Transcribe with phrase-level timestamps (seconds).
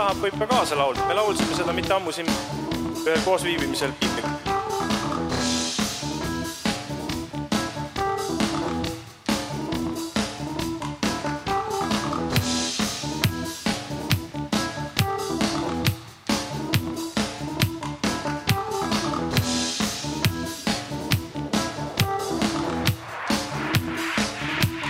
[0.00, 2.28] tahab, võib ka kaasa laulda, me laulsime seda mitte ammu siin
[3.04, 3.92] ühel koosviibimisel.
[4.00, 4.28] Piipiga.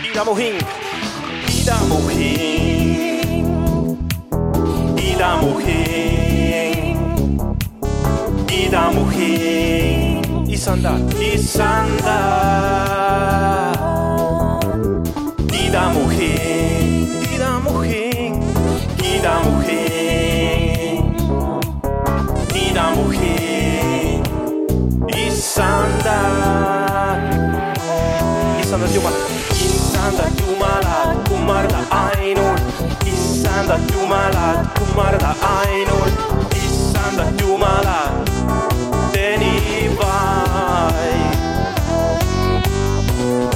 [0.02, 0.58] kiida mu hing,
[1.48, 2.69] kiida mu hing,
[5.20, 6.96] kiida mu hing,
[8.48, 12.18] kiida mu hing, issanda, issanda.
[15.52, 18.34] kiida mu hing, kiida mu hing,
[18.96, 21.04] kiida mu hing,
[22.48, 24.24] kiida mu hing,
[25.12, 26.18] issanda
[28.56, 32.49] issandat Jumalat, issandat Jumalat, kummarda ainult,
[33.60, 36.14] issandat Jumalat, kummarda ainult,
[36.56, 38.12] issandat Jumalat,
[39.12, 41.36] tee vaid.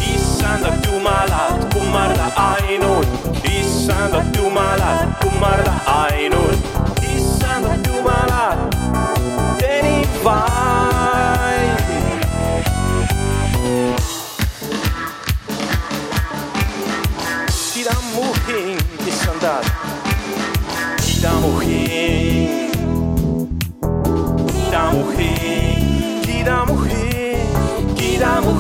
[0.05, 3.09] issandat Jumalat, kummarda ainult,
[3.49, 6.61] issandat Jumalat, kummarda ainult,
[7.01, 8.61] issandat Jumalat,
[9.57, 10.64] tee vaid.
[28.25, 28.55] Kiida mu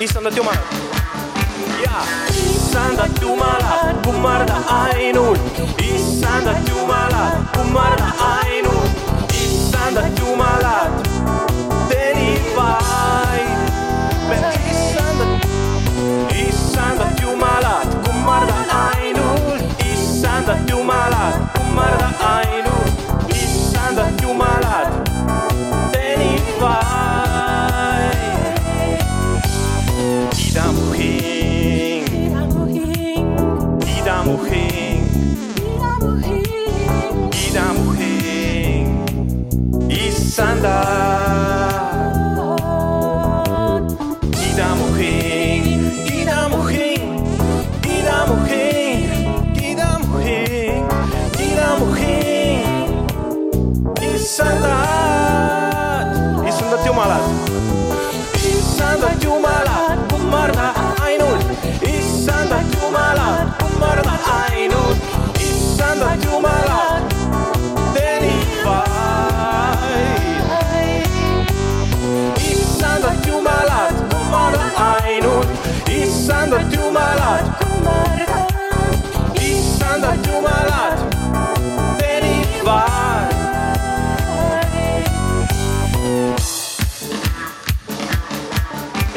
[0.00, 0.64] issandat Jumalat.
[1.84, 5.40] ja issandat Jumalat, kummarda ainult,
[5.76, 8.39] issandat Jumalat, kummarda ainult,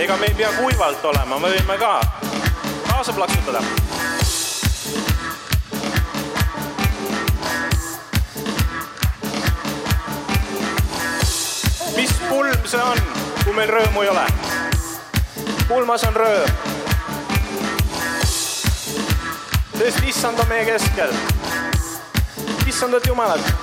[0.04, 1.92] ega me ei pea kuivalt olema, me võime ka
[2.90, 3.62] kaasa plaksutada.
[11.96, 13.00] mis pulm see on,
[13.46, 14.26] kui meil rõõmu ei ole?
[15.70, 16.52] pulmas on rõõm.
[19.78, 21.16] sest issand on meie keskel.
[22.68, 23.54] issandat Jumalat.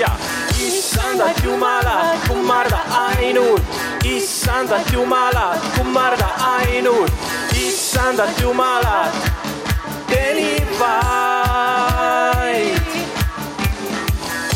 [0.00, 0.10] ja
[0.58, 7.12] issandat Jumalat, kummarda ainult, issandat Jumalat, kummarda ainult,
[7.52, 9.12] issandat Jumalat,
[10.06, 12.80] tee vaid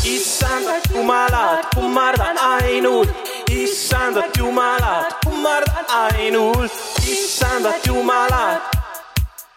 [0.05, 3.09] issandat Jumalat, kummarda ainult,
[3.49, 6.71] issandat Jumalat, kummarda ainult,
[7.07, 8.61] issandat Jumalat,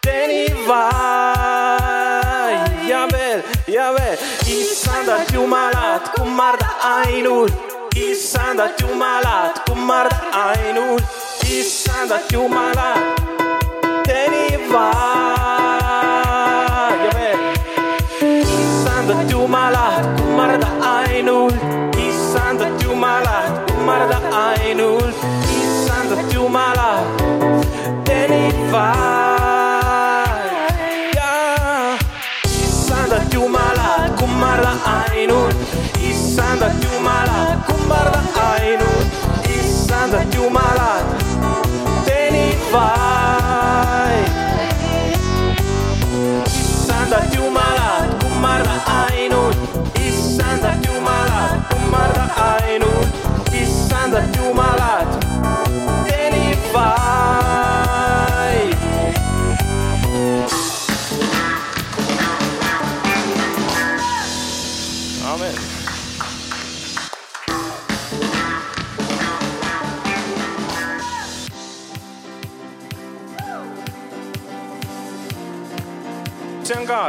[0.01, 1.69] tee vaid
[2.89, 11.03] ja veel ja veel, issandat Jumalat, kummarda ainult, issandat Jumalat, kummarda ainult,
[11.43, 12.99] issandat Jumalat,
[14.07, 15.79] tee vaid
[17.05, 17.39] ja veel
[18.31, 21.55] issandat Jumalat, kummarda ainult,
[21.99, 25.17] issandat Jumalat, kummarda ainult,
[25.59, 27.18] issandat Jumalat,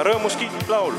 [0.10, 0.96] rõõmus kiitlaul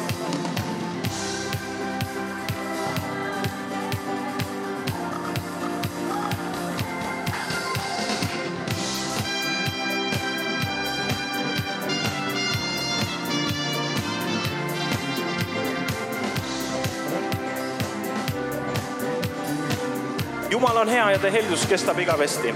[20.50, 22.54] Jumal on hea ja ta heldus kestab igavesti.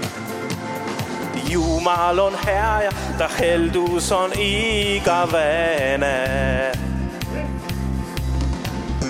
[1.55, 6.15] Jumal on hea ja ta heldus on igavene.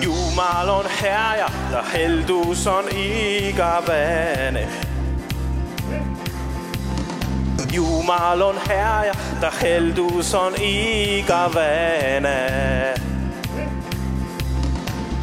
[0.00, 4.68] Jumal on hea ja ta heldus on igavene.
[7.72, 12.36] Jumal on hea ja ta heldus on igavene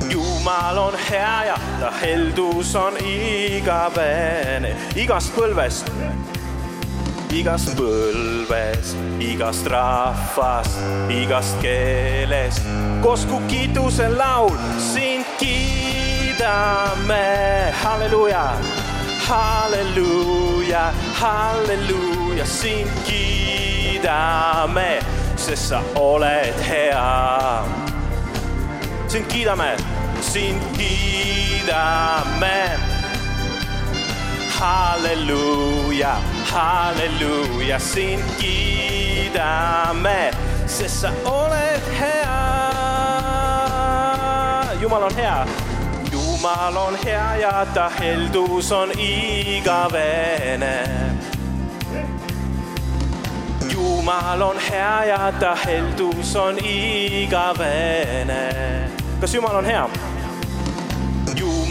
[0.10, 5.90] Jumal on hea ja ta heldus on igavene igast põlvest,
[7.33, 10.77] igast põlvest, igast rahvast,
[11.09, 12.62] igast keelest.
[13.01, 17.25] kosku kiituse laul, sind kiidame,
[17.83, 18.45] halleluuja,
[19.27, 25.00] halleluuja, halleluuja, sind kiidame,
[25.35, 27.63] sest sa oled hea.
[29.07, 29.75] sind kiidame
[30.21, 32.93] sind kiidame.
[34.63, 36.15] Halleluuja,
[36.51, 40.31] halleluuja, sind kiidame,
[40.65, 42.39] sest sa oled hea.
[44.81, 45.45] Jumal on hea,
[46.12, 50.88] Jumal on hea ja ta heldus on igavene.
[53.74, 58.44] Jumal on hea ja ta heldus on igavene.
[59.19, 60.12] kas Jumal on hea?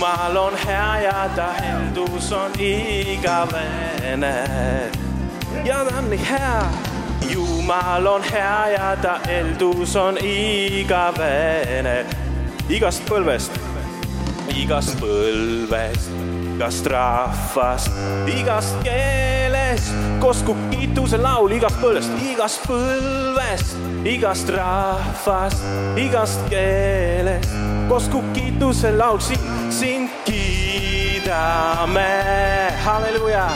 [0.03, 4.35] Jumal on hea ja ta heldus on igavene.
[5.65, 6.63] ja ta on nii hea.
[7.31, 12.07] Jumal on hea ja ta heldus on igavene.
[12.69, 13.55] igast põlvest,
[14.51, 16.11] igast põlvest,
[16.57, 17.95] igast rahvast,
[18.27, 25.63] igast keelest, kosku kiituse laul igast põlvest, igast põlvest, igast rahvast,
[25.95, 27.55] igast keelest,
[27.87, 32.01] kosku kiituse laul sind, sind kiidame,
[32.85, 33.49] halleluuja,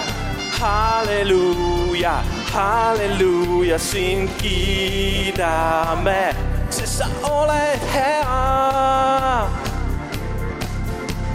[0.60, 2.22] halleluuja,
[2.52, 6.34] halleluuja, sind kiidame,
[6.70, 9.48] sest sa oled hea.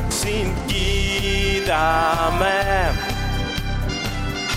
[0.10, 2.62] sind kiidame.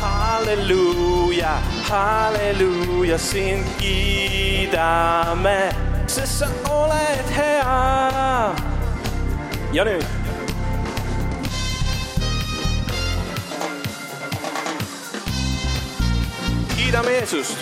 [0.00, 1.58] halleluuja,
[1.90, 5.58] halleluuja, sind kiidame,
[6.06, 8.73] sest sa oled hea.
[9.74, 10.04] Ja nüüd.
[16.76, 17.58] kiidame Jeesust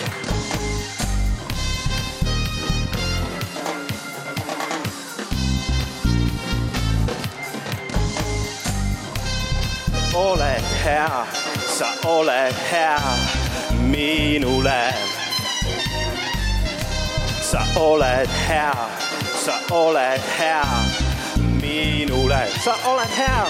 [10.13, 11.25] oled hea,
[11.77, 12.99] sa oled hea
[13.81, 14.93] minule.
[17.41, 18.89] sa oled hea,
[19.45, 21.02] sa oled hea
[21.73, 23.45] minule, sa oled hea.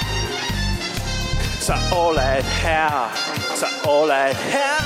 [1.60, 3.12] sa oled hea,
[3.60, 4.80] sa oled hea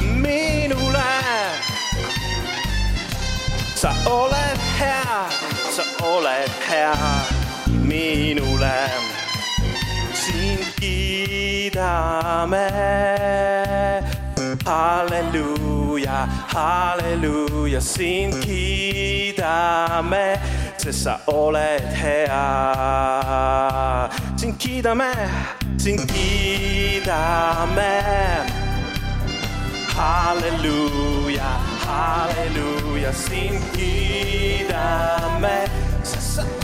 [0.00, 1.12] minule.
[3.76, 5.28] sa oled hea,
[5.76, 6.96] sa oled hea
[7.68, 9.12] minule
[10.14, 12.68] sind kiidame.
[14.64, 20.40] halleluuja, halleluuja, sind kiidame,
[20.82, 22.42] sest sa oled hea.
[24.36, 25.12] sind kiidame,
[25.78, 28.02] sind kiidame.
[29.94, 31.50] halleluuja,
[31.86, 35.56] halleluuja, sind kiidame,
[36.02, 36.61] sest sa oled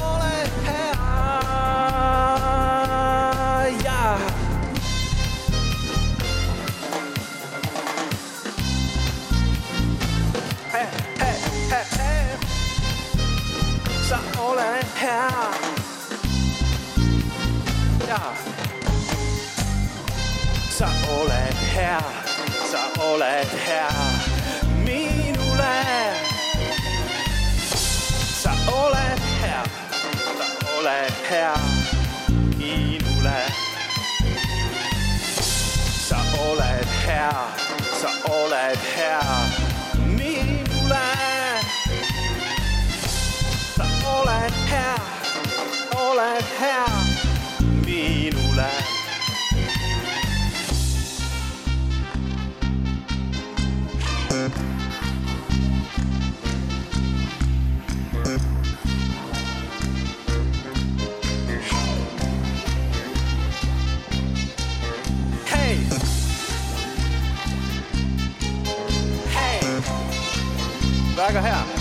[23.19, 23.91] sa oled hea
[24.87, 26.15] minule.
[28.43, 29.63] sa oled hea,
[30.39, 30.47] sa
[30.79, 31.55] oled hea
[32.59, 33.41] minule.
[36.09, 37.35] sa oled hea,
[38.01, 39.19] sa oled hea
[40.15, 41.11] minule.
[43.75, 44.95] sa oled hea,
[45.99, 46.89] oled hea
[71.31, 71.78] 干个啥？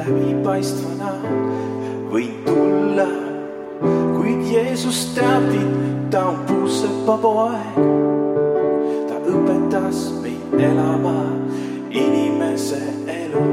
[0.00, 1.10] läbipaistvana
[2.10, 3.06] võin tulla,
[4.16, 7.76] kuid Jeesus teab mind, ta on puusepapoeg.
[9.08, 11.16] ta õpetas mind elama
[11.90, 13.44] inimese elu,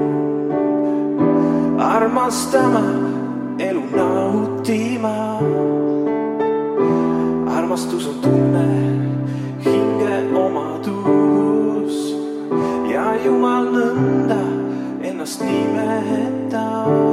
[1.80, 2.86] armastama,
[3.60, 5.16] elu nautima.
[7.58, 8.66] armastus on tunne,
[9.66, 12.00] hinge omadus
[12.88, 14.42] ja Jumal nõnda
[15.04, 16.37] ennast nimetab.
[16.50, 17.07] down.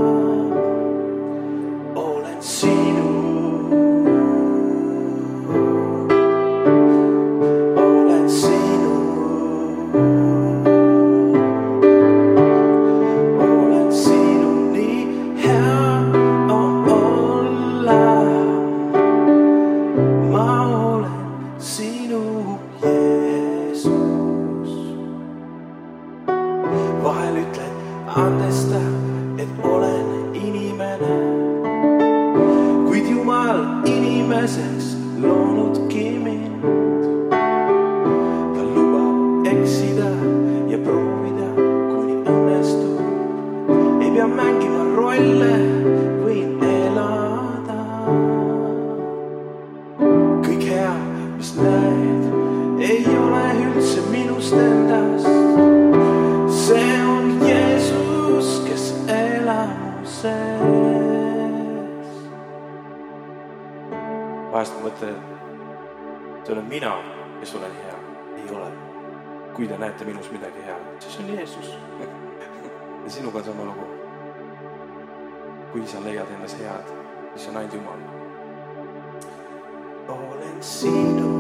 [75.95, 76.87] sa leiad endas head,
[77.35, 78.01] mis on ainult Jumal.
[80.09, 81.34] olen sinu.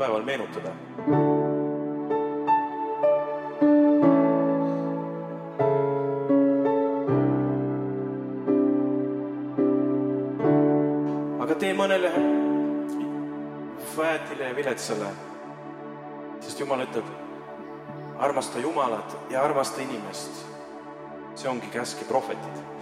[0.00, 0.70] päeval meenutada.
[11.40, 12.12] aga tee mõnele
[13.96, 15.12] väetile ja viletsale,
[16.40, 17.12] sest Jumal ütleb,
[18.24, 20.46] armasta Jumalat ja armasta inimest.
[21.34, 22.79] see ongi käsk ja prohvetid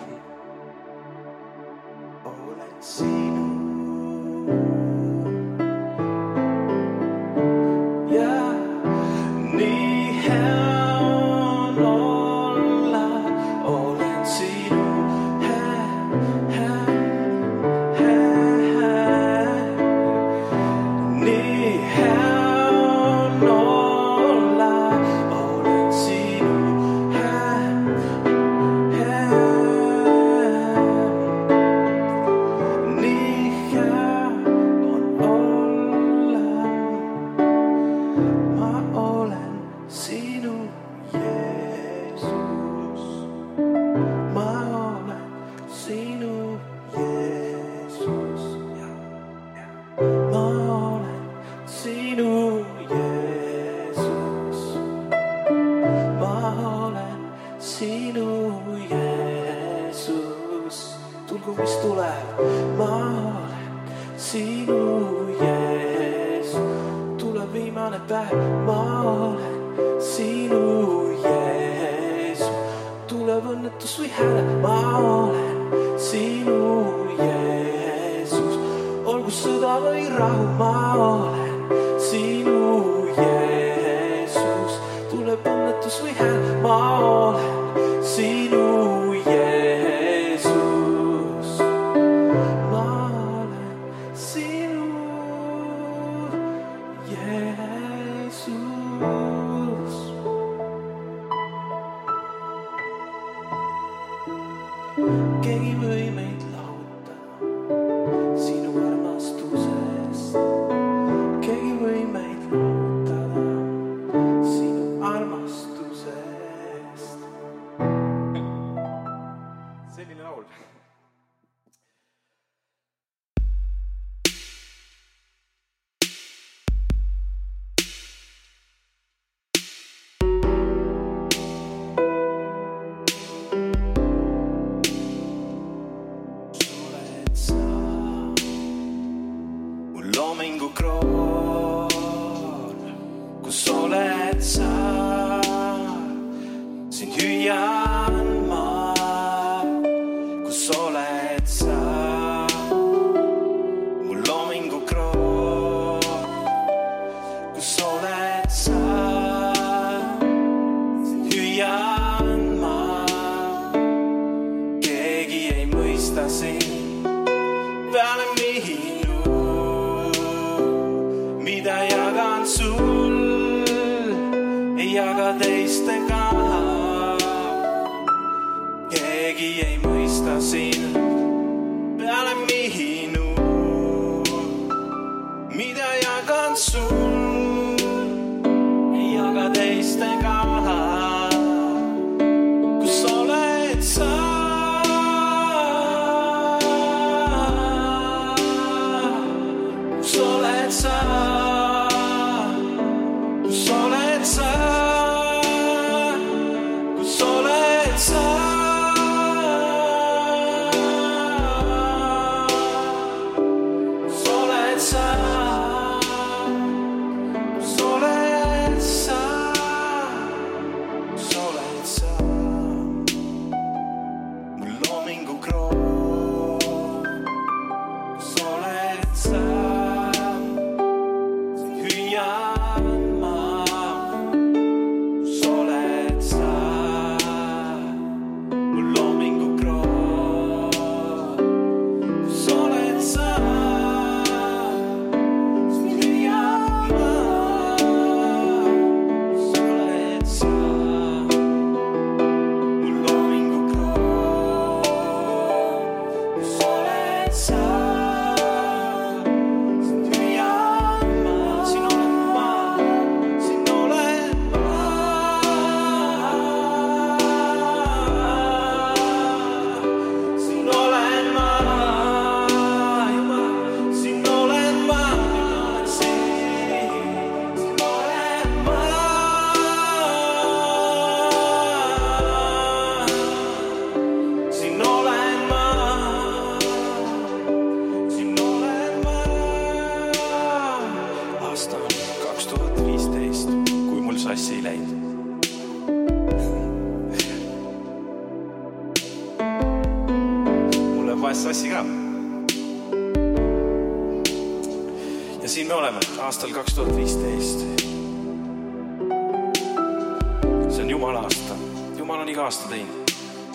[105.42, 106.07] gave her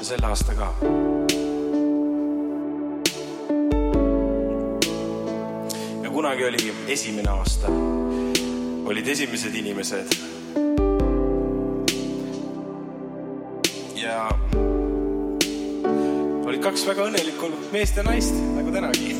[0.04, 0.74] ja selle aasta ka.
[6.04, 7.68] ja kunagi oli esimene aasta,
[8.86, 10.16] olid esimesed inimesed.
[13.96, 14.28] ja
[16.46, 19.16] olid kaks väga õnnelikku meest ja naist nagu tänagi.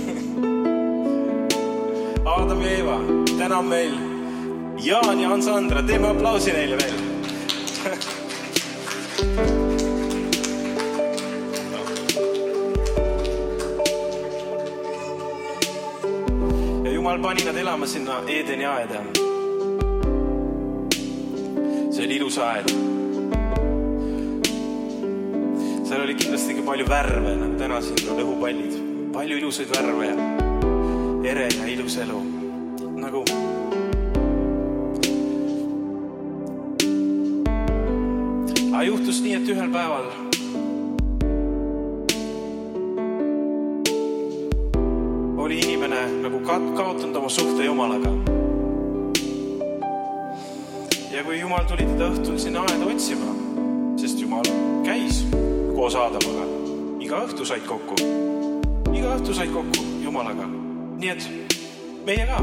[2.26, 3.00] Aadam ja Eeva,
[3.38, 3.96] täna on meil
[4.84, 7.03] Jaan ja Hans-Andra, teeme aplausi neile veel.
[17.24, 19.00] Pani nad elama sinna Eedeni aeda.
[21.92, 22.68] see oli ilus aed.
[25.88, 28.76] seal oli kindlasti ka palju värve, nagu täna siin on õhupallid,
[29.16, 32.20] palju ilusaid värve ja ere ja ilus elu
[33.06, 33.24] nagu.
[38.74, 40.33] aga juhtus nii, et ühel päeval
[46.60, 48.10] kaotanud oma suhte Jumalaga.
[51.12, 53.34] ja kui Jumal tuli teda õhtul sinna aeda otsima,
[53.98, 54.46] sest Jumal
[54.86, 55.24] käis
[55.76, 56.46] koos Aadamaga,
[57.02, 57.98] iga õhtu said kokku,
[58.94, 60.46] iga õhtu said kokku Jumalaga,
[61.02, 61.28] nii et
[62.06, 62.42] meie ka,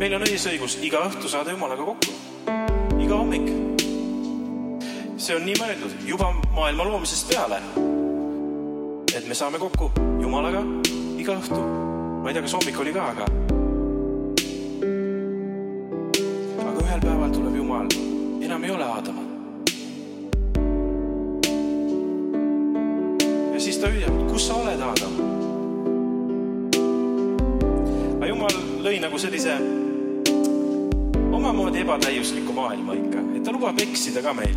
[0.00, 2.16] meil on õisõigus iga õhtu saada Jumalaga kokku,
[3.00, 3.48] iga hommik.
[5.16, 7.60] see on nii mõeldud juba maailma loomisest peale,
[9.12, 10.64] et me saame kokku Jumalaga
[11.20, 11.91] iga õhtu
[12.22, 13.24] ma ei tea, kas hommik oli ka, aga.
[16.62, 17.88] aga ühel päeval tuleb Jumal,
[18.46, 19.28] enam ei ole Aadamat.
[23.54, 25.18] ja siis ta hüüab, kus sa oled, Aadam?
[28.14, 29.58] aga Jumal lõi nagu sellise
[31.32, 34.54] omamoodi ebatäiusliku maailma ikka, et ta lubab eksida ka meil.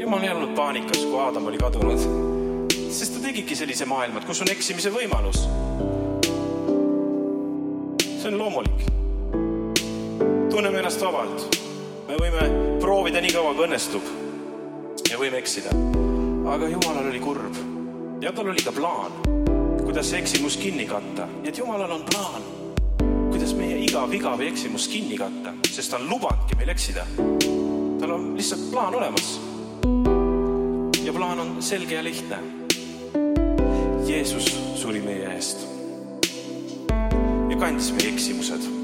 [0.00, 2.33] Jumal ei olnud paanikas, kui Aadam oli kadunud
[3.24, 5.46] tegigi sellise maailma, et kus on eksimise võimalus.
[8.20, 8.82] see on loomulik.
[10.50, 11.56] tunneme ennast vabalt.
[12.08, 12.48] me võime
[12.80, 14.10] proovida nii kaua, kui õnnestub.
[15.10, 15.72] ja võime eksida.
[16.52, 17.56] aga Jumalal oli kurb
[18.20, 19.16] ja tal oli ka plaan,
[19.84, 21.24] kuidas see eksimus kinni katta.
[21.26, 22.44] nii et Jumalal on plaan,
[23.30, 27.06] kuidas meie iga viga või eksimus kinni katta, sest ta on lubanudki meil eksida.
[28.00, 29.40] tal on lihtsalt plaan olemas.
[31.04, 32.63] ja plaan on selge ja lihtne
[34.24, 35.66] Jeesus suri meie eest
[37.50, 38.83] ja kandis meie eksimused.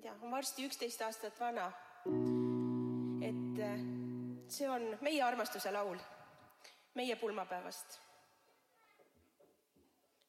[0.00, 1.66] ei tea, on varsti üksteist aastat vana.
[3.20, 3.82] et äh,
[4.48, 5.98] see on meie armastuse laul
[6.94, 8.00] meie pulmapäevast.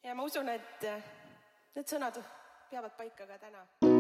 [0.04, 1.04] ja ma usun, et äh,
[1.76, 2.20] need sõnad
[2.70, 3.91] peavad paika ka täna